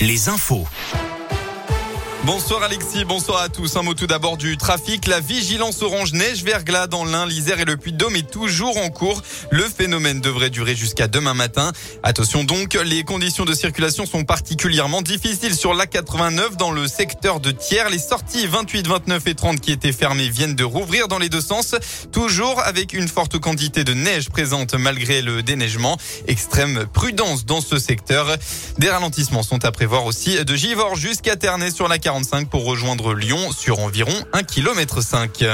[0.00, 0.66] les infos.
[2.26, 3.76] Bonsoir Alexis, bonsoir à tous.
[3.76, 5.06] Un mot tout d'abord du trafic.
[5.06, 9.22] La vigilance orange neige verglas dans l'Ain, l'Isère et le Puy-de-Dôme est toujours en cours.
[9.50, 11.72] Le phénomène devrait durer jusqu'à demain matin.
[12.02, 17.52] Attention donc, les conditions de circulation sont particulièrement difficiles sur l'A89 dans le secteur de
[17.52, 17.88] Thiers.
[17.90, 21.40] Les sorties 28, 29 et 30 qui étaient fermées viennent de rouvrir dans les deux
[21.40, 21.74] sens.
[22.12, 25.96] Toujours avec une forte quantité de neige présente malgré le déneigement.
[26.28, 28.36] Extrême prudence dans ce secteur.
[28.76, 33.14] Des ralentissements sont à prévoir aussi de Givors jusqu'à Ternay sur la 45 pour rejoindre
[33.14, 35.44] Lyon sur environ 1 km 5.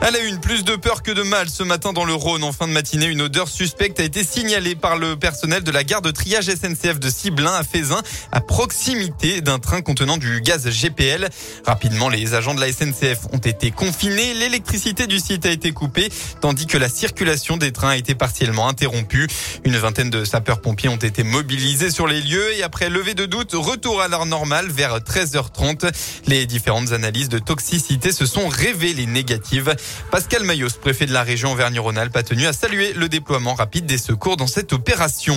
[0.00, 2.44] À la une, plus de peur que de mal ce matin dans le Rhône.
[2.44, 5.82] En fin de matinée, une odeur suspecte a été signalée par le personnel de la
[5.82, 10.68] gare de triage SNCF de Ciblin à Fézin, à proximité d'un train contenant du gaz
[10.68, 11.30] GPL.
[11.64, 14.34] Rapidement, les agents de la SNCF ont été confinés.
[14.34, 16.10] L'électricité du site a été coupée,
[16.42, 19.26] tandis que la circulation des trains a été partiellement interrompue.
[19.64, 23.52] Une vingtaine de sapeurs-pompiers ont été mobilisés sur les lieux et après levé de doute,
[23.54, 25.90] retour à l'heure normale vers 13h30.
[26.26, 29.74] Les différentes analyses de toxicité se sont révélées négatives.
[30.10, 33.98] Pascal Mayos, préfet de la région Auvergne-Rhône-Alpes, a tenu à saluer le déploiement rapide des
[33.98, 35.36] secours dans cette opération.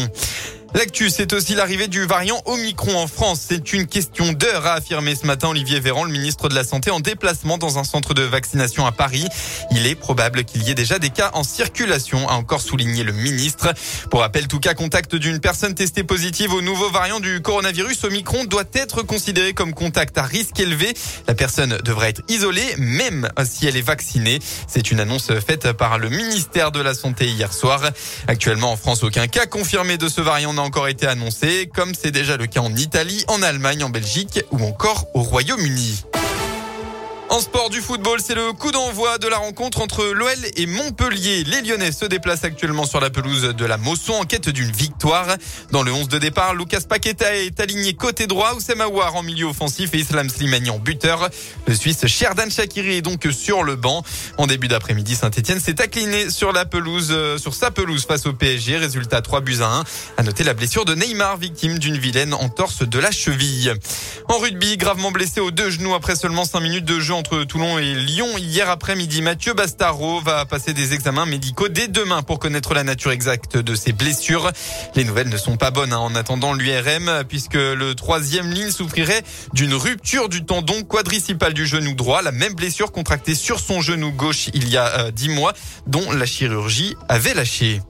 [0.73, 3.39] L'actu, c'est aussi l'arrivée du variant Omicron en France.
[3.47, 6.91] C'est une question d'heure, a affirmé ce matin Olivier Véran, le ministre de la Santé,
[6.91, 9.25] en déplacement dans un centre de vaccination à Paris.
[9.71, 13.13] Il est probable qu'il y ait déjà des cas en circulation, a encore souligné le
[13.13, 13.73] ministre.
[14.11, 18.43] Pour rappel, tout cas contact d'une personne testée positive au nouveau variant du coronavirus Omicron
[18.43, 20.93] doit être considéré comme contact à risque élevé.
[21.27, 24.39] La personne devrait être isolée, même si elle est vaccinée.
[24.67, 27.81] C'est une annonce faite par le ministère de la Santé hier soir.
[28.27, 32.37] Actuellement, en France, aucun cas confirmé de ce variant encore été annoncé, comme c'est déjà
[32.37, 36.03] le cas en Italie, en Allemagne, en Belgique ou encore au Royaume-Uni.
[37.29, 41.43] En sport du football, c'est le coup d'envoi de la rencontre entre l'OL et Montpellier.
[41.43, 45.35] Les Lyonnais se déplacent actuellement sur la pelouse de la Mosson en quête d'une victoire.
[45.71, 49.45] Dans le 11 de départ, Lucas Paqueta est aligné côté droit, Oussem Aouar en milieu
[49.45, 51.29] offensif et Islam Slimani en buteur.
[51.67, 54.03] Le Suisse Sherdan Shakiri est donc sur le banc.
[54.37, 58.31] En début d'après-midi, Saint-Etienne s'est incliné sur la pelouse, euh, sur sa pelouse face au
[58.31, 58.77] PSG.
[58.77, 59.83] Résultat 3 buts à 1.
[60.15, 63.73] À noter la blessure de Neymar, victime d'une vilaine entorse de la cheville.
[64.29, 67.79] En rugby, gravement blessé aux deux genoux après seulement 5 minutes de jeu entre Toulon
[67.79, 69.23] et Lyon hier après-midi.
[69.23, 73.73] Mathieu Bastaro va passer des examens médicaux dès demain pour connaître la nature exacte de
[73.75, 74.51] ses blessures.
[74.95, 79.23] Les nouvelles ne sont pas bonnes hein, en attendant l'URM puisque le troisième ligne souffrirait
[79.53, 84.11] d'une rupture du tendon quadricipal du genou droit, la même blessure contractée sur son genou
[84.11, 85.53] gauche il y a euh, dix mois
[85.87, 87.81] dont la chirurgie avait lâché.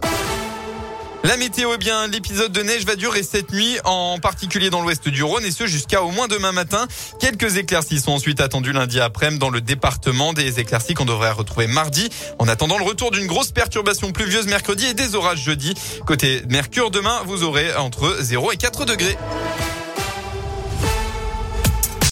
[1.27, 5.09] La météo, eh bien, l'épisode de neige va durer cette nuit, en particulier dans l'ouest
[5.09, 6.87] du Rhône, et ce jusqu'à au moins demain matin.
[7.19, 11.67] Quelques éclaircies sont ensuite attendues lundi après-midi dans le département, des éclaircies qu'on devrait retrouver
[11.67, 12.07] mardi.
[12.39, 15.73] En attendant le retour d'une grosse perturbation pluvieuse mercredi et des orages jeudi.
[16.05, 19.17] Côté Mercure, demain, vous aurez entre 0 et 4 degrés.